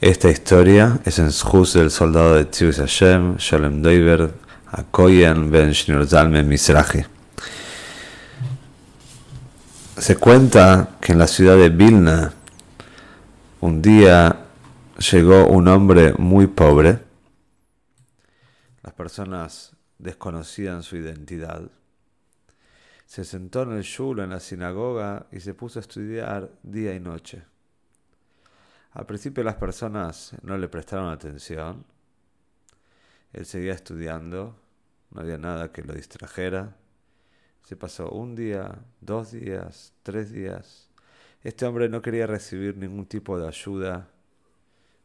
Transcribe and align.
Esta 0.00 0.28
historia 0.28 1.00
es 1.06 1.18
en 1.18 1.30
Shus 1.30 1.72
del 1.72 1.90
soldado 1.90 2.34
de 2.34 2.44
Tzius 2.44 2.76
Hashem, 2.76 3.38
Shalem 3.38 3.80
Doiber, 3.80 4.30
a 4.66 4.82
Koyan 4.82 5.50
ben 5.50 5.72
Zalmen 5.74 6.46
Mizrahi. 6.46 7.02
Se 9.96 10.16
cuenta 10.16 10.98
que 11.00 11.12
en 11.12 11.18
la 11.18 11.26
ciudad 11.26 11.56
de 11.56 11.70
Vilna, 11.70 12.30
un 13.62 13.80
día 13.80 14.36
llegó 14.98 15.46
un 15.46 15.66
hombre 15.66 16.12
muy 16.18 16.46
pobre. 16.46 16.98
Las 18.82 18.92
personas 18.92 19.72
desconocían 19.96 20.82
su 20.82 20.96
identidad. 20.96 21.62
Se 23.06 23.24
sentó 23.24 23.62
en 23.62 23.72
el 23.72 23.82
shul, 23.82 24.20
en 24.20 24.28
la 24.28 24.40
sinagoga, 24.40 25.24
y 25.32 25.40
se 25.40 25.54
puso 25.54 25.78
a 25.78 25.80
estudiar 25.80 26.50
día 26.62 26.94
y 26.94 27.00
noche. 27.00 27.44
Al 28.96 29.04
principio 29.04 29.44
las 29.44 29.56
personas 29.56 30.32
no 30.40 30.56
le 30.56 30.68
prestaron 30.68 31.10
atención. 31.10 31.84
Él 33.34 33.44
seguía 33.44 33.74
estudiando, 33.74 34.56
no 35.10 35.20
había 35.20 35.36
nada 35.36 35.70
que 35.70 35.82
lo 35.82 35.92
distrajera. 35.92 36.74
Se 37.62 37.76
pasó 37.76 38.08
un 38.08 38.34
día, 38.34 38.78
dos 39.02 39.32
días, 39.32 39.92
tres 40.02 40.32
días. 40.32 40.88
Este 41.42 41.66
hombre 41.66 41.90
no 41.90 42.00
quería 42.00 42.26
recibir 42.26 42.78
ningún 42.78 43.04
tipo 43.04 43.38
de 43.38 43.46
ayuda 43.46 44.08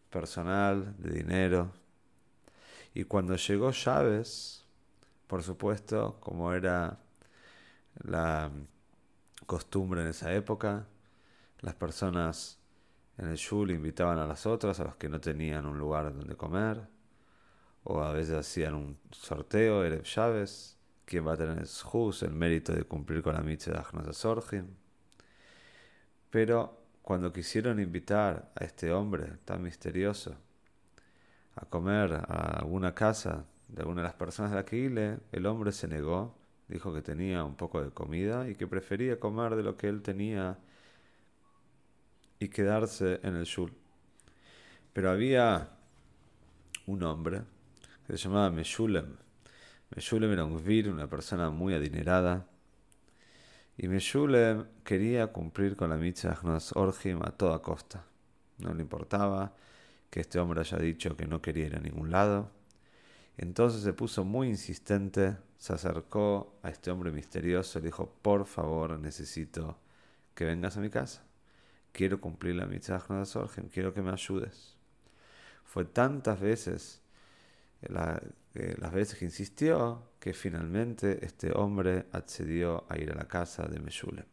personal, 0.10 0.96
de 0.98 1.12
dinero. 1.12 1.74
Y 2.94 3.04
cuando 3.04 3.36
llegó 3.36 3.74
Chávez, 3.74 4.64
por 5.28 5.44
supuesto, 5.44 6.18
como 6.22 6.54
era 6.54 6.98
la 8.06 8.52
costumbre 9.46 10.02
en 10.02 10.08
esa 10.08 10.34
época, 10.34 10.88
las 11.60 11.76
personas 11.76 12.61
en 13.22 13.30
el 13.30 13.38
shul 13.38 13.70
invitaban 13.72 14.18
a 14.18 14.26
las 14.26 14.48
otras, 14.48 14.80
a 14.80 14.84
los 14.84 14.96
que 14.96 15.08
no 15.08 15.22
tenían 15.22 15.68
un 15.68 15.78
lugar 15.78 16.12
donde 16.14 16.36
comer, 16.36 16.82
o 17.84 18.02
a 18.02 18.12
veces 18.12 18.36
hacían 18.36 18.74
un 18.74 18.98
sorteo, 19.12 19.84
Erev 19.86 20.02
Chávez, 20.04 20.78
quien 21.06 21.28
va 21.28 21.34
a 21.34 21.38
tener 21.38 21.60
el 21.60 21.68
el 22.22 22.34
mérito 22.34 22.74
de 22.74 22.84
cumplir 22.84 23.22
con 23.22 23.36
la 23.36 23.42
mitzvah 23.42 23.86
de 24.04 24.14
Sorgim. 24.14 24.66
Pero 26.32 26.82
cuando 27.04 27.32
quisieron 27.32 27.80
invitar 27.80 28.52
a 28.56 28.64
este 28.64 28.92
hombre 28.92 29.38
tan 29.46 29.62
misterioso 29.62 30.36
a 31.56 31.66
comer 31.66 32.14
a 32.14 32.60
alguna 32.60 32.96
casa 32.96 33.46
de 33.68 33.82
alguna 33.82 34.02
de 34.02 34.08
las 34.08 34.16
personas 34.16 34.52
de 34.52 34.58
la 34.58 34.66
Kile, 34.66 35.20
el 35.32 35.46
hombre 35.46 35.72
se 35.72 35.88
negó, 35.88 36.36
dijo 36.68 36.94
que 36.94 37.02
tenía 37.02 37.44
un 37.44 37.56
poco 37.56 37.84
de 37.84 37.92
comida 37.92 38.50
y 38.50 38.56
que 38.56 38.68
prefería 38.68 39.20
comer 39.20 39.56
de 39.56 39.64
lo 39.64 39.78
que 39.78 39.90
él 39.90 40.02
tenía 40.02 40.58
y 42.42 42.50
quedarse 42.50 43.20
en 43.22 43.36
el 43.36 43.46
shul. 43.46 43.72
Pero 44.94 45.12
había 45.12 45.70
un 46.88 47.04
hombre 47.04 47.44
que 48.06 48.18
se 48.18 48.24
llamaba 48.24 48.50
Meshulem. 48.50 49.16
Meshulem 49.96 50.32
era 50.32 50.44
un 50.44 50.62
vir, 50.62 50.90
una 50.90 51.08
persona 51.08 51.52
muy 51.52 51.76
adinerada. 51.76 52.48
Y 53.78 53.88
Meshulem 53.88 54.66
quería 54.84 55.28
cumplir 55.28 55.76
con 55.76 55.92
la 55.92 55.98
mitzvah 55.98 56.40
Orjim 56.74 57.22
a 57.22 57.30
toda 57.30 57.62
costa. 57.62 58.04
No 58.58 58.74
le 58.74 58.82
importaba 58.82 59.54
que 60.10 60.22
este 60.22 60.40
hombre 60.40 60.62
haya 60.62 60.80
dicho 60.80 61.16
que 61.16 61.28
no 61.28 61.44
quería 61.44 61.68
ir 61.68 61.76
a 61.76 61.80
ningún 61.80 62.10
lado. 62.10 62.50
Entonces 63.38 63.84
se 63.84 63.94
puso 63.94 64.26
muy 64.26 64.48
insistente, 64.48 65.38
se 65.60 65.74
acercó 65.74 66.58
a 66.64 66.70
este 66.70 66.90
hombre 66.90 67.12
misterioso 67.12 67.78
y 67.78 67.84
le 67.84 67.90
dijo, 67.90 68.12
por 68.24 68.48
favor, 68.48 68.98
necesito 68.98 69.78
que 70.34 70.46
vengas 70.46 70.76
a 70.78 70.82
mi 70.82 70.90
casa 70.90 71.24
quiero 71.92 72.20
cumplir 72.20 72.56
la 72.56 72.66
mitzvah 72.66 73.20
de 73.20 73.26
Sorgen, 73.26 73.70
quiero 73.70 73.94
que 73.94 74.02
me 74.02 74.12
ayudes. 74.12 74.76
Fue 75.64 75.86
tantas 75.86 76.40
veces 76.40 77.02
las 77.82 78.92
veces 78.92 79.18
que 79.18 79.26
insistió 79.26 80.12
que 80.20 80.34
finalmente 80.34 81.26
este 81.26 81.52
hombre 81.52 82.06
accedió 82.12 82.86
a 82.90 82.98
ir 82.98 83.12
a 83.12 83.16
la 83.16 83.28
casa 83.28 83.64
de 83.68 83.80
Meshulem. 83.80 84.26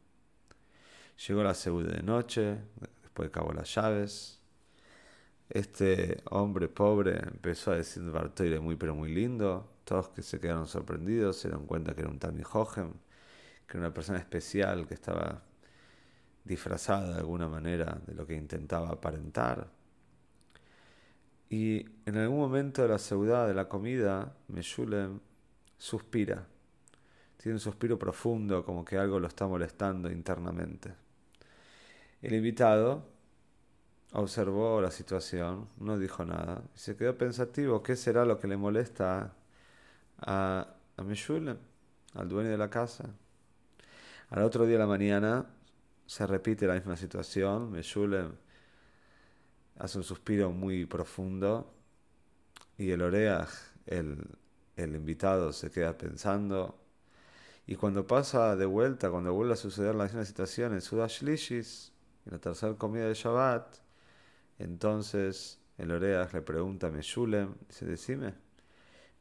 Llegó 1.27 1.43
la 1.43 1.55
segunda 1.55 1.93
de 1.97 2.03
noche, 2.03 2.59
después 3.03 3.29
acabó 3.29 3.53
las 3.53 3.75
llaves. 3.75 4.41
Este 5.49 6.23
hombre 6.31 6.69
pobre 6.69 7.19
empezó 7.19 7.73
a 7.73 7.77
decir 7.77 8.03
Bartoire 8.03 8.61
muy 8.61 8.77
pero 8.77 8.95
muy 8.95 9.13
lindo. 9.13 9.73
Todos 9.85 10.11
que 10.11 10.23
se 10.23 10.39
quedaron 10.39 10.67
sorprendidos 10.67 11.39
se 11.39 11.49
dieron 11.49 11.67
cuenta 11.67 11.95
que 11.95 12.03
era 12.03 12.11
un 12.11 12.19
Tami 12.19 12.43
Hohem, 12.53 12.93
que 13.67 13.79
era 13.79 13.87
una 13.87 13.95
persona 13.95 14.19
especial 14.19 14.87
que 14.87 14.95
estaba 14.95 15.43
disfrazada 16.49 17.13
de 17.13 17.19
alguna 17.19 17.47
manera 17.47 18.01
de 18.07 18.15
lo 18.15 18.27
que 18.27 18.35
intentaba 18.35 18.89
aparentar. 18.89 19.69
Y 21.51 21.85
en 22.07 22.17
algún 22.17 22.39
momento 22.39 22.83
de 22.83 22.89
la 22.89 22.99
ciudad 22.99 23.47
de 23.47 23.55
la 23.55 23.69
comida, 23.69 24.35
Meshulem 24.49 25.21
suspira. 25.77 26.47
Tiene 27.37 27.55
un 27.57 27.61
suspiro 27.61 27.99
profundo, 27.99 28.65
como 28.65 28.85
que 28.85 28.99
algo 28.99 29.21
lo 29.21 29.29
está 29.29 29.47
molestando 29.47 30.11
internamente. 30.11 30.93
El 32.21 32.35
invitado 32.35 33.05
observó 34.13 34.81
la 34.81 34.91
situación, 34.91 35.69
no 35.79 35.99
dijo 35.99 36.25
nada, 36.25 36.63
y 36.75 36.79
se 36.79 36.97
quedó 36.97 37.17
pensativo, 37.17 37.83
¿qué 37.83 37.95
será 37.95 38.25
lo 38.25 38.39
que 38.41 38.49
le 38.49 38.57
molesta 38.57 39.35
a, 40.19 40.75
a 40.97 41.03
Meshulem, 41.03 41.59
al 42.15 42.29
dueño 42.29 42.51
de 42.51 42.59
la 42.59 42.71
casa? 42.71 43.05
Al 44.31 44.43
otro 44.43 44.65
día 44.65 44.75
de 44.75 44.81
la 44.81 44.87
mañana 44.87 45.47
se 46.09 46.27
repite 46.27 46.67
la 46.67 46.75
misma 46.75 46.97
situación. 46.97 47.71
Meshulem 47.71 48.33
hace 49.77 49.99
un 49.99 50.05
suspiro 50.05 50.51
muy 50.51 50.87
profundo 50.87 51.71
y 52.79 52.91
el 52.91 53.03
Oreaj, 53.03 53.51
el, 53.87 54.27
el 54.77 54.97
invitado, 54.97 55.53
se 55.53 55.71
queda 55.71 55.99
pensando. 55.99 56.81
Y 57.67 57.77
cuando 57.77 58.07
pasa 58.07 58.57
de 58.57 58.65
vuelta, 58.65 59.11
cuando 59.11 59.35
vuelve 59.35 59.53
a 59.53 59.57
suceder 59.57 59.95
la 59.95 60.05
misma 60.05 60.25
situación 60.25 60.73
en 60.73 60.81
Sudash 60.81 61.23
Lishis, 61.23 61.93
en 62.25 62.33
la 62.33 62.39
tercera 62.39 62.75
comida 62.75 63.07
de 63.07 63.13
Shabbat, 63.15 63.77
entonces 64.59 65.61
el 65.77 65.91
Oreaj 65.91 66.33
le 66.33 66.41
pregunta 66.41 66.87
a 66.87 66.91
Meshulem, 66.91 67.55
dice, 67.69 67.85
decime, 67.85 68.35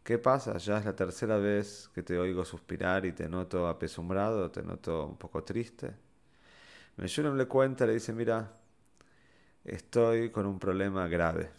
¿qué 0.04 0.18
pasa? 0.20 0.58
Ya 0.58 0.78
es 0.78 0.86
la 0.86 0.96
tercera 0.96 1.38
vez 1.38 1.90
que 1.94 2.02
te 2.02 2.18
oigo 2.18 2.46
suspirar 2.46 3.06
y 3.06 3.12
te 3.12 3.28
noto 3.28 3.68
apesumbrado, 3.68 4.50
te 4.52 4.64
noto 4.64 5.06
un 5.06 5.18
poco 5.18 5.44
triste. 5.44 6.07
Meshulam 6.98 7.38
le 7.38 7.46
cuenta, 7.46 7.86
le 7.86 7.94
dice, 7.94 8.12
mira, 8.12 8.54
estoy 9.64 10.32
con 10.32 10.48
un 10.48 10.58
problema 10.58 11.08
grave. 11.08 11.52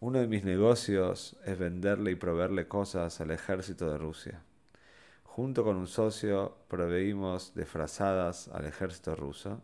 Uno 0.00 0.20
de 0.20 0.26
mis 0.26 0.42
negocios 0.42 1.36
es 1.44 1.58
venderle 1.58 2.12
y 2.12 2.14
proveerle 2.14 2.66
cosas 2.66 3.20
al 3.20 3.30
ejército 3.30 3.90
de 3.90 3.98
Rusia. 3.98 4.42
Junto 5.22 5.64
con 5.64 5.76
un 5.76 5.86
socio 5.86 6.56
proveímos 6.68 7.54
de 7.54 7.66
frazadas 7.66 8.48
al 8.48 8.64
ejército 8.64 9.14
ruso. 9.14 9.60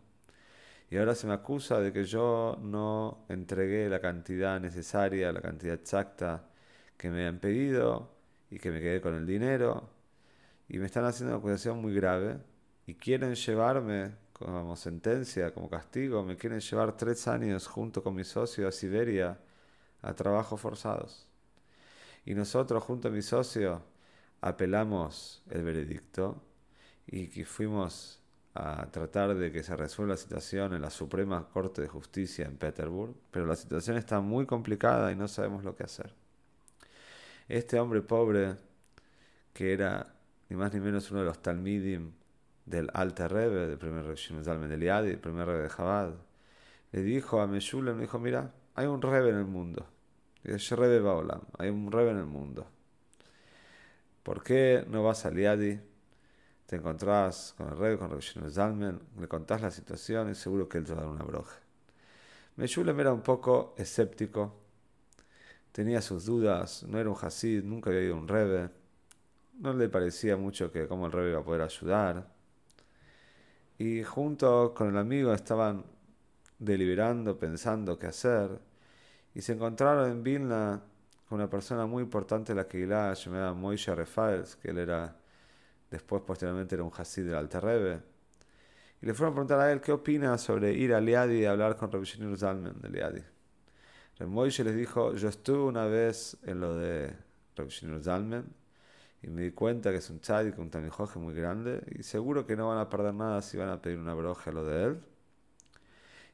Y 0.90 0.98
ahora 0.98 1.14
se 1.14 1.26
me 1.26 1.32
acusa 1.32 1.80
de 1.80 1.90
que 1.90 2.04
yo 2.04 2.58
no 2.60 3.24
entregué 3.30 3.88
la 3.88 4.00
cantidad 4.00 4.60
necesaria, 4.60 5.32
la 5.32 5.40
cantidad 5.40 5.76
exacta 5.76 6.44
que 6.98 7.08
me 7.08 7.26
han 7.26 7.38
pedido 7.38 8.12
y 8.50 8.58
que 8.58 8.70
me 8.70 8.80
quedé 8.80 9.00
con 9.00 9.14
el 9.14 9.26
dinero. 9.26 9.88
Y 10.68 10.76
me 10.76 10.84
están 10.84 11.06
haciendo 11.06 11.34
una 11.34 11.38
acusación 11.38 11.80
muy 11.80 11.94
grave 11.94 12.36
y 12.86 12.96
quieren 12.96 13.34
llevarme 13.34 14.20
como 14.44 14.76
sentencia, 14.76 15.52
como 15.52 15.68
castigo, 15.68 16.22
me 16.22 16.36
quieren 16.36 16.60
llevar 16.60 16.96
tres 16.96 17.28
años 17.28 17.66
junto 17.66 18.02
con 18.02 18.14
mi 18.14 18.24
socio 18.24 18.68
a 18.68 18.72
Siberia 18.72 19.38
a 20.02 20.14
trabajos 20.14 20.60
forzados. 20.60 21.26
Y 22.24 22.34
nosotros, 22.34 22.82
junto 22.82 23.08
a 23.08 23.10
mi 23.10 23.22
socio, 23.22 23.82
apelamos 24.40 25.42
el 25.50 25.62
veredicto 25.62 26.42
y 27.06 27.28
que 27.28 27.44
fuimos 27.44 28.20
a 28.54 28.86
tratar 28.90 29.34
de 29.34 29.50
que 29.50 29.62
se 29.62 29.76
resuelva 29.76 30.14
la 30.14 30.18
situación 30.18 30.74
en 30.74 30.82
la 30.82 30.90
Suprema 30.90 31.48
Corte 31.48 31.82
de 31.82 31.88
Justicia 31.88 32.44
en 32.44 32.56
Petersburg, 32.56 33.14
pero 33.30 33.46
la 33.46 33.56
situación 33.56 33.96
está 33.96 34.20
muy 34.20 34.46
complicada 34.46 35.10
y 35.10 35.16
no 35.16 35.26
sabemos 35.28 35.64
lo 35.64 35.74
que 35.74 35.84
hacer. 35.84 36.12
Este 37.48 37.80
hombre 37.80 38.02
pobre, 38.02 38.56
que 39.54 39.72
era 39.72 40.14
ni 40.48 40.56
más 40.56 40.72
ni 40.74 40.80
menos 40.80 41.10
uno 41.10 41.20
de 41.20 41.26
los 41.26 41.40
Talmidim 41.40 42.12
del 42.64 42.90
Alta 42.94 43.28
Rebbe, 43.28 43.66
del 43.66 43.78
primer 43.78 44.04
Rebbe 44.04 44.68
del 44.68 44.80
Yadi, 44.80 45.08
del 45.08 45.18
primer 45.18 45.46
Rebbe 45.46 45.62
de 45.62 45.68
Chabad, 45.68 46.14
le 46.92 47.02
dijo 47.02 47.40
a 47.40 47.46
Meshulem, 47.46 47.96
le 47.96 48.02
dijo, 48.02 48.18
mira, 48.18 48.52
hay 48.74 48.86
un 48.86 49.00
Rebbe 49.02 49.30
en 49.30 49.38
el 49.38 49.46
mundo. 49.46 49.86
Es 50.44 50.70
Rebe 50.70 51.00
Baolam, 51.00 51.42
hay 51.58 51.70
un 51.70 51.90
Rebe 51.90 52.10
en 52.10 52.18
el 52.18 52.26
mundo. 52.26 52.66
¿Por 54.22 54.42
qué 54.42 54.84
no 54.88 55.02
vas 55.02 55.24
a 55.24 55.30
Liadi? 55.30 55.80
Te 56.66 56.76
encontrás 56.76 57.54
con 57.56 57.68
el 57.68 57.76
Rebe, 57.76 57.98
con 57.98 58.10
Rabbi 58.10 58.50
Zalmen, 58.50 59.00
le 59.20 59.28
contás 59.28 59.60
la 59.62 59.70
situación 59.70 60.30
y 60.30 60.34
seguro 60.34 60.68
que 60.68 60.78
él 60.78 60.84
te 60.84 60.94
va 60.94 61.00
a 61.00 61.04
dar 61.04 61.12
una 61.12 61.24
broja. 61.24 61.58
Meshulem 62.56 62.98
era 63.00 63.12
un 63.12 63.22
poco 63.22 63.74
escéptico, 63.78 64.54
tenía 65.70 66.02
sus 66.02 66.26
dudas, 66.26 66.84
no 66.88 66.98
era 66.98 67.08
un 67.08 67.16
Hasid, 67.20 67.62
nunca 67.64 67.90
había 67.90 68.02
ido 68.02 68.16
un 68.16 68.28
Rebe, 68.28 68.70
no 69.58 69.72
le 69.72 69.88
parecía 69.88 70.36
mucho 70.36 70.72
que 70.72 70.86
cómo 70.86 71.06
el 71.06 71.12
Rebe 71.12 71.30
iba 71.30 71.40
a 71.40 71.44
poder 71.44 71.62
ayudar. 71.62 72.41
Y 73.82 74.04
junto 74.04 74.72
con 74.74 74.90
el 74.90 74.96
amigo 74.96 75.32
estaban 75.32 75.84
deliberando, 76.60 77.36
pensando 77.36 77.98
qué 77.98 78.06
hacer, 78.06 78.60
y 79.34 79.40
se 79.40 79.54
encontraron 79.54 80.08
en 80.08 80.22
Vilna 80.22 80.80
con 81.28 81.40
una 81.40 81.50
persona 81.50 81.84
muy 81.84 82.04
importante 82.04 82.52
de 82.52 82.62
la 82.62 82.68
Keilah, 82.68 83.14
llamada 83.14 83.52
Moishe 83.54 83.92
Refaels, 83.92 84.54
que 84.54 84.70
él 84.70 84.78
era, 84.78 85.16
después 85.90 86.22
posteriormente 86.22 86.76
era 86.76 86.84
un 86.84 86.92
Hasid 86.96 87.24
del 87.24 87.34
Alter 87.34 88.04
y 89.00 89.06
le 89.06 89.14
fueron 89.14 89.32
a 89.32 89.34
preguntar 89.34 89.58
a 89.58 89.72
él 89.72 89.80
qué 89.80 89.90
opina 89.90 90.38
sobre 90.38 90.72
ir 90.74 90.94
a 90.94 91.00
Liadi 91.00 91.40
y 91.40 91.44
hablar 91.44 91.76
con 91.76 91.90
Rabbi 91.90 92.04
Shinur 92.04 92.38
Zalman 92.38 92.80
de 92.80 92.88
Liadi. 92.88 93.22
Moishe 94.20 94.62
les 94.62 94.76
dijo, 94.76 95.12
yo 95.16 95.28
estuve 95.28 95.64
una 95.64 95.86
vez 95.86 96.36
en 96.44 96.60
lo 96.60 96.76
de 96.76 97.12
Rabbi 97.56 97.70
Shinur 97.70 98.00
Zalman, 98.00 98.46
y 99.22 99.28
me 99.28 99.42
di 99.42 99.52
cuenta 99.52 99.90
que 99.90 99.98
es 99.98 100.10
un 100.10 100.20
tzadik, 100.20 100.58
un 100.58 100.70
tamijoje 100.70 101.18
muy 101.18 101.34
grande, 101.34 101.84
y 101.98 102.02
seguro 102.02 102.46
que 102.46 102.56
no 102.56 102.68
van 102.68 102.78
a 102.78 102.88
perder 102.90 103.14
nada 103.14 103.40
si 103.42 103.56
van 103.56 103.68
a 103.68 103.80
pedir 103.80 103.98
una 103.98 104.14
broja 104.14 104.50
a 104.50 104.54
lo 104.54 104.64
de 104.64 104.84
él. 104.84 105.00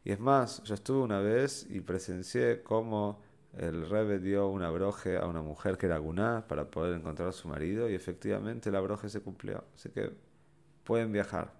Y 0.04 0.12
es 0.12 0.20
más, 0.20 0.62
yo 0.64 0.74
estuve 0.74 1.02
una 1.02 1.20
vez 1.20 1.66
y 1.68 1.80
presencié 1.80 2.62
cómo 2.62 3.20
el 3.56 3.88
Rebbe 3.88 4.18
dio 4.18 4.48
una 4.48 4.70
broje 4.70 5.18
a 5.18 5.26
una 5.26 5.42
mujer 5.42 5.76
que 5.76 5.86
era 5.86 5.98
guná 5.98 6.46
para 6.48 6.70
poder 6.70 6.94
encontrar 6.94 7.28
a 7.28 7.32
su 7.32 7.48
marido 7.48 7.90
y 7.90 7.94
efectivamente 7.94 8.70
la 8.70 8.80
broje 8.80 9.08
se 9.08 9.20
cumplió. 9.20 9.64
Así 9.74 9.90
que 9.90 10.10
pueden 10.84 11.12
viajar. 11.12 11.52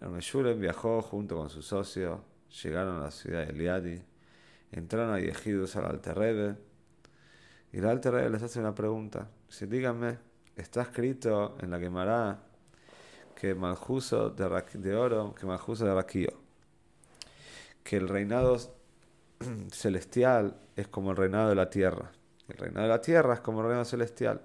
El 0.00 0.10
Meshulem 0.10 0.60
viajó 0.60 1.02
junto 1.02 1.36
con 1.36 1.50
su 1.50 1.62
socio, 1.62 2.24
llegaron 2.62 2.96
a 2.98 3.04
la 3.04 3.10
ciudad 3.10 3.46
de 3.46 3.50
Eliadi, 3.52 4.02
entraron 4.72 5.14
a 5.14 5.20
Yehidus 5.20 5.76
al 5.76 5.86
Alter 5.86 6.16
Rebbe 6.16 6.67
y 7.72 7.78
el 7.78 7.86
Alter 7.86 8.30
les 8.30 8.42
hace 8.42 8.60
una 8.60 8.74
pregunta. 8.74 9.28
Dice, 9.48 9.66
díganme, 9.66 10.18
está 10.56 10.82
escrito 10.82 11.56
en 11.60 11.70
la 11.70 11.78
Gemara 11.78 12.40
que 13.34 13.54
Maljuso 13.54 14.30
de, 14.30 14.64
de 14.74 14.96
oro, 14.96 15.34
que 15.34 15.46
Maljuso 15.46 15.84
de 15.84 15.94
Raquío 15.94 16.48
que 17.88 17.96
el 17.96 18.06
reinado 18.06 18.58
celestial 19.72 20.60
es 20.76 20.88
como 20.88 21.12
el 21.12 21.16
reinado 21.16 21.48
de 21.48 21.54
la 21.54 21.70
tierra. 21.70 22.12
El 22.46 22.58
reinado 22.58 22.82
de 22.82 22.88
la 22.92 23.00
tierra 23.00 23.32
es 23.32 23.40
como 23.40 23.60
el 23.60 23.66
reinado 23.66 23.86
celestial. 23.86 24.42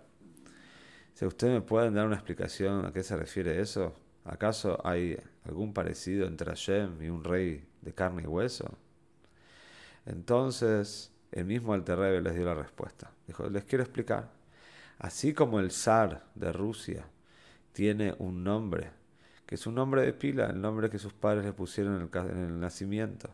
Si 1.14 1.26
ustedes 1.26 1.54
me 1.54 1.62
pueden 1.62 1.94
dar 1.94 2.06
una 2.06 2.16
explicación 2.16 2.86
a 2.86 2.94
qué 2.94 3.04
se 3.04 3.18
refiere 3.18 3.60
eso, 3.60 3.94
¿acaso 4.24 4.80
hay 4.88 5.18
algún 5.44 5.74
parecido 5.74 6.26
entre 6.26 6.48
Hashem 6.48 7.02
y 7.04 7.10
un 7.10 7.26
rey 7.26 7.68
de 7.82 7.94
carne 7.94 8.24
y 8.24 8.28
hueso? 8.28 8.78
Entonces, 10.06 11.12
el 11.34 11.46
mismo 11.46 11.74
Alterrebe 11.74 12.22
les 12.22 12.36
dio 12.36 12.46
la 12.46 12.56
respuesta. 12.56 13.12
Dijo, 13.28 13.50
les 13.50 13.66
quiero 13.66 13.84
explicar. 13.84 14.30
Así 15.00 15.34
como 15.34 15.60
el 15.60 15.72
zar 15.72 16.24
de 16.36 16.52
Rusia 16.54 17.06
tiene 17.74 18.16
un 18.20 18.44
nombre 18.44 18.92
que 19.46 19.56
es 19.56 19.68
un 19.68 19.76
nombre 19.76 20.02
de 20.04 20.14
pila, 20.14 20.48
el 20.48 20.62
nombre 20.62 20.90
que 20.90 21.00
sus 21.00 21.14
padres 21.14 21.46
le 21.46 21.54
pusieron 21.54 22.10
en 22.12 22.38
el, 22.38 22.60
nacimiento. 22.60 23.30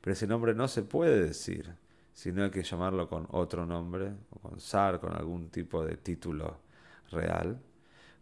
Pero 0.00 0.12
ese 0.12 0.26
nombre 0.26 0.54
no 0.54 0.68
se 0.68 0.82
puede 0.82 1.24
decir, 1.24 1.74
sino 2.12 2.44
hay 2.44 2.50
que 2.50 2.62
llamarlo 2.62 3.08
con 3.08 3.26
otro 3.30 3.64
nombre, 3.66 4.12
o 4.30 4.38
con 4.38 4.60
Sar, 4.60 5.00
con 5.00 5.14
algún 5.14 5.48
tipo 5.48 5.84
de 5.84 5.96
título 5.96 6.58
real. 7.10 7.58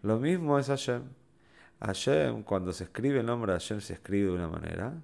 Lo 0.02 0.19
mismo 0.19 0.58
es 0.58 0.69
Hashem. 0.69 1.02
Hashem, 1.81 2.43
cuando 2.44 2.73
se 2.73 2.84
escribe 2.84 3.20
el 3.20 3.26
nombre 3.26 3.52
de 3.52 3.58
Hashem, 3.58 3.81
se 3.81 3.94
escribe 3.94 4.29
de 4.29 4.37
una 4.37 4.49
manera, 4.49 4.94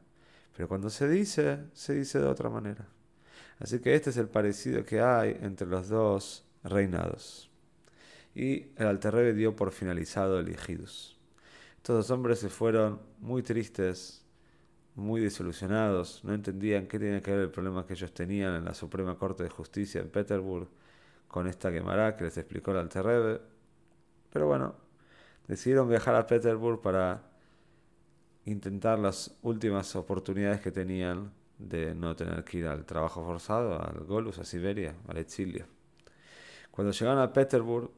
pero 0.56 0.68
cuando 0.68 0.90
se 0.90 1.08
dice, 1.08 1.64
se 1.72 1.94
dice 1.94 2.20
de 2.20 2.26
otra 2.26 2.48
manera. 2.48 2.86
Así 3.58 3.80
que 3.80 3.94
este 3.94 4.10
es 4.10 4.16
el 4.16 4.28
parecido 4.28 4.84
que 4.84 5.00
hay 5.00 5.36
entre 5.40 5.66
los 5.66 5.88
dos 5.88 6.44
reinados. 6.62 7.50
Y 8.34 8.68
el 8.76 8.86
Alterrebe 8.86 9.32
dio 9.34 9.56
por 9.56 9.72
finalizado 9.72 10.38
el 10.38 10.48
Ijidus. 10.48 11.18
Todos 11.82 11.98
los 11.98 12.10
hombres 12.10 12.38
se 12.38 12.48
fueron 12.48 13.00
muy 13.18 13.42
tristes, 13.42 14.24
muy 14.94 15.20
desilusionados, 15.20 16.22
no 16.24 16.34
entendían 16.34 16.86
qué 16.86 16.98
tenía 16.98 17.20
que 17.20 17.30
ver 17.30 17.40
el 17.40 17.50
problema 17.50 17.86
que 17.86 17.94
ellos 17.94 18.12
tenían 18.12 18.54
en 18.54 18.64
la 18.64 18.74
Suprema 18.74 19.16
Corte 19.16 19.44
de 19.44 19.50
Justicia 19.50 20.00
en 20.00 20.10
Petersburg 20.10 20.68
con 21.28 21.46
esta 21.46 21.70
quemará 21.70 22.16
que 22.16 22.24
les 22.24 22.36
explicó 22.38 22.72
el 22.72 22.78
Alterrebe. 22.78 23.40
Pero 24.32 24.46
bueno, 24.46 24.74
decidieron 25.46 25.88
viajar 25.88 26.14
a 26.14 26.26
Petersburg 26.26 26.80
para 26.80 27.22
intentar 28.46 28.98
las 28.98 29.36
últimas 29.42 29.94
oportunidades 29.94 30.60
que 30.60 30.72
tenían 30.72 31.32
de 31.58 31.94
no 31.94 32.16
tener 32.16 32.44
que 32.44 32.58
ir 32.58 32.66
al 32.66 32.84
trabajo 32.84 33.24
forzado, 33.24 33.82
al 33.82 34.04
Golus, 34.04 34.38
a 34.38 34.44
Siberia, 34.44 34.94
al 35.08 35.18
exilio. 35.18 35.66
Cuando 36.70 36.92
llegaron 36.92 37.20
a 37.20 37.32
Petersburg, 37.32 37.90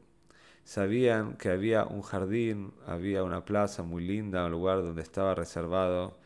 Sabían 0.63 1.37
que 1.37 1.49
había 1.49 1.85
un 1.85 2.01
jardín, 2.01 2.73
había 2.85 3.23
una 3.23 3.43
plaza 3.43 3.83
muy 3.83 4.05
linda, 4.05 4.45
un 4.45 4.51
lugar 4.51 4.81
donde 4.81 5.01
estaba 5.01 5.35
reservado 5.35 6.17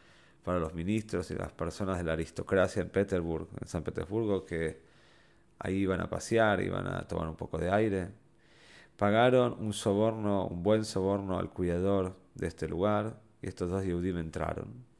para 0.43 0.59
los 0.59 0.73
ministros 0.73 1.31
y 1.31 1.35
las 1.35 1.51
personas 1.53 1.97
de 1.97 2.03
la 2.03 2.13
aristocracia 2.13 2.81
en 2.81 2.89
Petersburg, 2.89 3.47
en 3.61 3.67
San 3.67 3.83
Petersburgo, 3.83 4.45
que 4.45 4.81
ahí 5.59 5.77
iban 5.77 6.01
a 6.01 6.09
pasear, 6.09 6.61
iban 6.61 6.87
a 6.87 7.07
tomar 7.07 7.27
un 7.29 7.35
poco 7.35 7.57
de 7.57 7.71
aire. 7.71 8.09
Pagaron 8.97 9.55
un 9.59 9.73
soborno, 9.73 10.47
un 10.47 10.63
buen 10.63 10.85
soborno 10.85 11.39
al 11.39 11.49
cuidador 11.49 12.15
de 12.35 12.47
este 12.47 12.67
lugar, 12.67 13.19
y 13.41 13.47
estos 13.47 13.69
dos 13.69 13.83
Yehudim 13.83 14.17
entraron. 14.17 14.94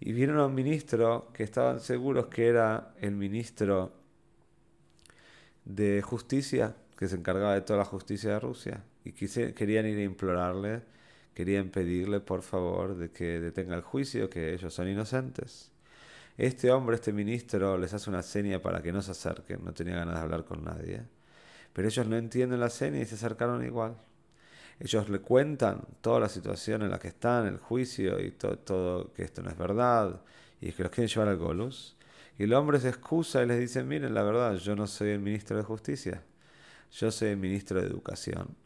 Y 0.00 0.12
vieron 0.12 0.38
a 0.38 0.46
un 0.46 0.54
ministro 0.54 1.30
que 1.32 1.42
estaban 1.42 1.80
seguros 1.80 2.26
que 2.26 2.48
era 2.48 2.94
el 3.00 3.12
ministro 3.12 3.92
de 5.64 6.02
justicia 6.02 6.74
que 6.96 7.08
se 7.08 7.16
encargaba 7.16 7.54
de 7.54 7.62
toda 7.62 7.78
la 7.78 7.84
justicia 7.84 8.30
de 8.30 8.40
Rusia. 8.40 8.84
Y 9.04 9.12
querían 9.12 9.86
ir 9.86 9.98
a 9.98 10.02
implorarle, 10.02 10.82
querían 11.34 11.70
pedirle 11.70 12.20
por 12.20 12.42
favor 12.42 12.94
de 12.96 13.10
que 13.10 13.40
detenga 13.40 13.74
el 13.74 13.82
juicio, 13.82 14.28
que 14.28 14.52
ellos 14.52 14.74
son 14.74 14.88
inocentes. 14.88 15.72
Este 16.36 16.70
hombre, 16.70 16.96
este 16.96 17.12
ministro, 17.12 17.78
les 17.78 17.94
hace 17.94 18.10
una 18.10 18.22
seña 18.22 18.60
para 18.60 18.82
que 18.82 18.92
no 18.92 19.00
se 19.00 19.12
acerquen, 19.12 19.64
no 19.64 19.72
tenía 19.72 19.96
ganas 19.96 20.16
de 20.16 20.20
hablar 20.20 20.44
con 20.44 20.64
nadie. 20.64 21.02
Pero 21.72 21.88
ellos 21.88 22.06
no 22.06 22.16
entienden 22.16 22.60
la 22.60 22.70
seña 22.70 23.00
y 23.00 23.06
se 23.06 23.14
acercaron 23.14 23.64
igual. 23.64 23.96
Ellos 24.80 25.08
le 25.08 25.20
cuentan 25.20 25.82
toda 26.00 26.18
la 26.20 26.28
situación 26.28 26.82
en 26.82 26.90
la 26.90 26.98
que 26.98 27.08
están, 27.08 27.46
el 27.46 27.58
juicio 27.58 28.18
y 28.18 28.32
todo, 28.32 28.58
todo 28.58 29.12
que 29.12 29.22
esto 29.22 29.42
no 29.42 29.50
es 29.50 29.58
verdad 29.58 30.22
y 30.60 30.72
que 30.72 30.82
los 30.82 30.90
quieren 30.90 31.08
llevar 31.08 31.28
al 31.28 31.36
Golus. 31.36 31.96
Y 32.38 32.44
el 32.44 32.54
hombre 32.54 32.80
se 32.80 32.88
excusa 32.88 33.42
y 33.42 33.46
les 33.46 33.60
dice, 33.60 33.84
miren, 33.84 34.14
la 34.14 34.22
verdad, 34.22 34.54
yo 34.56 34.74
no 34.74 34.86
soy 34.86 35.10
el 35.10 35.20
ministro 35.20 35.56
de 35.56 35.62
justicia. 35.62 36.24
Yo 36.92 37.10
soy 37.10 37.36
ministro 37.36 37.80
de 37.80 37.86
Educación 37.86 38.56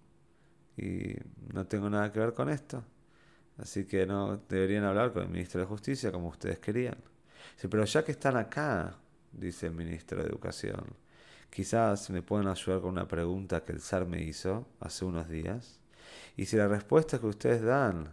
y 0.76 1.14
no 1.52 1.66
tengo 1.66 1.90
nada 1.90 2.12
que 2.12 2.21
ver 2.21 2.33
con 2.33 2.49
esto. 2.49 2.85
Así 3.59 3.85
que 3.85 4.06
no 4.06 4.38
deberían 4.49 4.85
hablar 4.85 5.12
con 5.12 5.23
el 5.23 5.28
ministro 5.28 5.61
de 5.61 5.66
Justicia 5.66 6.11
como 6.11 6.28
ustedes 6.28 6.59
querían. 6.59 6.97
Sí, 7.56 7.68
pero 7.68 7.85
ya 7.85 8.04
que 8.04 8.12
están 8.12 8.37
acá, 8.37 8.97
dice 9.33 9.66
el 9.66 9.75
ministro 9.75 10.23
de 10.23 10.28
Educación, 10.28 10.85
quizás 11.50 12.11
me 12.11 12.23
pueden 12.23 12.49
ayudar 12.49 12.80
con 12.80 12.90
una 12.90 13.06
pregunta 13.06 13.64
que 13.64 13.73
el 13.73 13.80
zar 13.80 14.06
me 14.06 14.23
hizo 14.23 14.66
hace 14.80 15.04
unos 15.04 15.28
días. 15.28 15.80
Y 16.37 16.47
si 16.47 16.57
la 16.57 16.69
respuesta 16.69 17.19
que 17.19 17.27
ustedes 17.27 17.63
dan 17.63 18.13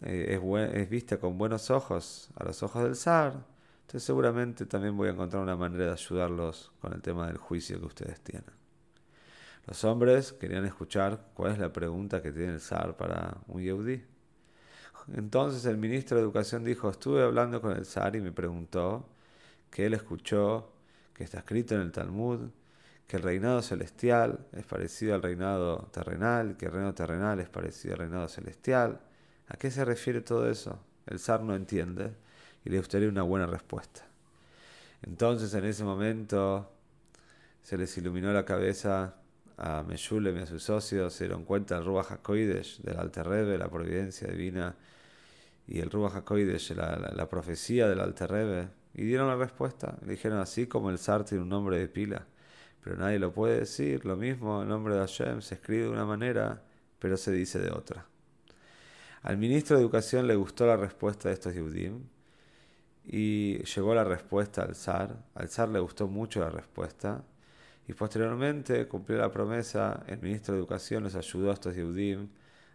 eh, 0.00 0.40
es, 0.74 0.88
vista 0.88 1.18
con 1.18 1.36
buenos 1.36 1.70
ojos 1.70 2.30
a 2.36 2.44
los 2.44 2.62
ojos 2.62 2.84
del 2.84 2.96
zar, 2.96 3.44
entonces 3.80 4.04
seguramente 4.04 4.66
también 4.66 4.96
voy 4.96 5.08
a 5.08 5.12
encontrar 5.12 5.42
una 5.42 5.56
manera 5.56 5.86
de 5.86 5.92
ayudarlos 5.92 6.72
con 6.80 6.92
el 6.92 7.02
tema 7.02 7.26
del 7.26 7.38
juicio 7.38 7.78
que 7.80 7.86
ustedes 7.86 8.20
tienen. 8.20 8.50
Los 9.66 9.84
hombres 9.84 10.32
querían 10.32 10.64
escuchar 10.64 11.30
cuál 11.34 11.52
es 11.52 11.58
la 11.58 11.72
pregunta 11.72 12.22
que 12.22 12.32
tiene 12.32 12.54
el 12.54 12.60
zar 12.60 12.96
para 12.96 13.38
un 13.48 13.62
yehudí. 13.62 14.02
Entonces 15.14 15.64
el 15.64 15.78
ministro 15.78 16.16
de 16.16 16.22
Educación 16.22 16.64
dijo, 16.64 16.90
estuve 16.90 17.22
hablando 17.22 17.60
con 17.60 17.72
el 17.76 17.84
zar 17.84 18.16
y 18.16 18.20
me 18.20 18.32
preguntó 18.32 19.08
que 19.70 19.86
él 19.86 19.94
escuchó 19.94 20.72
que 21.14 21.24
está 21.24 21.38
escrito 21.38 21.74
en 21.74 21.82
el 21.82 21.92
Talmud 21.92 22.50
que 23.08 23.16
el 23.16 23.22
reinado 23.22 23.62
celestial 23.62 24.46
es 24.52 24.66
parecido 24.66 25.14
al 25.14 25.22
reinado 25.22 25.88
terrenal, 25.92 26.58
que 26.58 26.66
el 26.66 26.72
reinado 26.72 26.94
terrenal 26.94 27.40
es 27.40 27.48
parecido 27.48 27.94
al 27.94 28.00
reinado 28.00 28.28
celestial. 28.28 29.00
¿A 29.48 29.56
qué 29.56 29.70
se 29.70 29.82
refiere 29.84 30.20
todo 30.20 30.48
eso? 30.48 30.78
El 31.06 31.18
zar 31.18 31.42
no 31.42 31.56
entiende 31.56 32.12
y 32.66 32.68
le 32.68 32.76
gustaría 32.76 33.08
una 33.08 33.22
buena 33.22 33.46
respuesta. 33.46 34.06
Entonces 35.00 35.54
en 35.54 35.64
ese 35.64 35.84
momento 35.84 36.70
se 37.62 37.78
les 37.78 37.96
iluminó 37.96 38.30
la 38.30 38.44
cabeza 38.44 39.14
a 39.56 39.82
Meshulem 39.82 40.36
y 40.36 40.40
a 40.40 40.46
sus 40.46 40.64
socios 40.64 41.14
se 41.14 41.24
dieron 41.24 41.44
cuenta 41.44 41.76
del 41.76 41.86
Ruach 41.86 42.12
HaKoidesh, 42.12 42.82
del 42.82 42.98
Alter 42.98 43.26
Rebbe, 43.26 43.56
la 43.56 43.70
providencia 43.70 44.28
divina, 44.28 44.76
y 45.66 45.80
el 45.80 45.90
Ruach 45.90 46.14
HaKoidesh, 46.14 46.72
la, 46.72 47.10
la, 47.14 47.28
profecía 47.28 47.88
del 47.88 48.00
Alter 48.00 48.30
Rebbe, 48.30 48.68
Y 48.94 49.04
dieron 49.04 49.28
la 49.28 49.36
respuesta. 49.36 49.96
Le 50.04 50.12
dijeron 50.12 50.38
así 50.40 50.66
como 50.66 50.90
el 50.90 50.98
zar 50.98 51.24
tiene 51.24 51.42
un 51.42 51.48
nombre 51.48 51.78
de 51.78 51.88
pila. 51.88 52.26
Pero 52.88 53.00
nadie 53.00 53.18
lo 53.18 53.34
puede 53.34 53.60
decir. 53.60 54.06
Lo 54.06 54.16
mismo, 54.16 54.62
el 54.62 54.68
nombre 54.68 54.94
de 54.94 55.00
Hashem 55.00 55.42
se 55.42 55.56
escribe 55.56 55.82
de 55.82 55.90
una 55.90 56.06
manera, 56.06 56.62
pero 56.98 57.18
se 57.18 57.30
dice 57.30 57.58
de 57.58 57.70
otra. 57.70 58.06
Al 59.20 59.36
ministro 59.36 59.76
de 59.76 59.82
Educación 59.82 60.26
le 60.26 60.36
gustó 60.36 60.66
la 60.66 60.78
respuesta 60.78 61.28
de 61.28 61.34
estos 61.34 61.54
Yudim 61.54 62.04
y 63.04 63.62
llegó 63.62 63.94
la 63.94 64.04
respuesta 64.04 64.62
al 64.62 64.74
zar. 64.74 65.22
Al 65.34 65.50
zar 65.50 65.68
le 65.68 65.80
gustó 65.80 66.08
mucho 66.08 66.40
la 66.40 66.48
respuesta 66.48 67.22
y 67.86 67.92
posteriormente 67.92 68.88
cumplió 68.88 69.18
la 69.18 69.30
promesa. 69.30 70.02
El 70.06 70.22
ministro 70.22 70.54
de 70.54 70.60
Educación 70.60 71.04
les 71.04 71.14
ayudó 71.14 71.50
a 71.50 71.54
estos 71.54 71.76
Yudim 71.76 72.30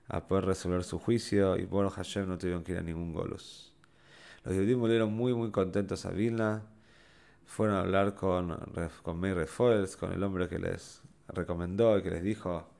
a 0.09 0.27
poder 0.27 0.45
resolver 0.45 0.83
su 0.83 0.99
juicio 0.99 1.57
y 1.57 1.65
bueno, 1.65 1.89
Hashem 1.89 2.27
no 2.27 2.37
tuvieron 2.37 2.63
que 2.63 2.73
ir 2.73 2.77
a 2.77 2.83
ningún 2.83 3.13
golos. 3.13 3.73
Los 4.43 4.55
Yudim 4.55 4.79
volvieron 4.79 5.11
muy 5.11 5.33
muy 5.33 5.49
contentos 5.49 6.05
a 6.05 6.11
Vilna. 6.11 6.67
Fueron 7.45 7.75
a 7.75 7.81
hablar 7.81 8.15
con, 8.15 8.57
con 9.03 9.19
Meir 9.19 9.47
con 9.99 10.11
el 10.13 10.23
hombre 10.23 10.47
que 10.47 10.59
les 10.59 11.01
recomendó 11.27 11.97
y 11.97 12.03
que 12.03 12.09
les 12.09 12.23
dijo 12.23 12.73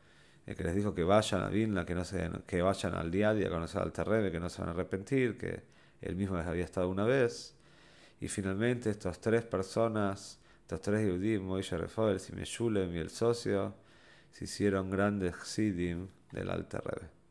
el 0.46 0.56
que 0.56 0.64
les 0.64 0.76
dijo 0.76 0.94
que 0.94 1.04
vayan 1.04 1.42
a 1.42 1.50
Vilna, 1.50 1.86
que, 1.86 1.96
no 1.96 2.04
se, 2.04 2.30
que 2.46 2.62
vayan 2.62 2.96
al 2.96 3.12
día 3.12 3.30
a 3.30 3.34
día 3.34 3.48
a 3.48 3.50
conocer 3.50 3.82
al 3.82 3.94
Terrebe, 3.94 4.32
que 4.32 4.40
no 4.40 4.50
se 4.50 4.62
van 4.62 4.70
a 4.70 4.74
arrepentir, 4.74 5.38
que 5.38 5.64
él 6.02 6.16
mismo 6.16 6.38
les 6.38 6.46
había 6.46 6.66
estado 6.66 6.90
una 6.90 7.06
vez. 7.06 7.56
Y 8.20 8.28
finalmente 8.28 8.90
estas 8.90 9.20
tres 9.20 9.44
personas, 9.44 10.40
estos 10.62 10.82
tres 10.82 11.02
Yehudim, 11.06 11.44
Moishe 11.44 11.78
Refoel, 11.78 12.18
y 12.18 12.96
y 12.96 12.98
el 12.98 13.10
socio, 13.10 13.74
se 14.32 14.44
hicieron 14.46 14.90
grandes 14.90 15.36
Sidim 15.44 16.08
del 16.32 16.50
Alter 16.50 16.82
Rebbe. 16.84 17.23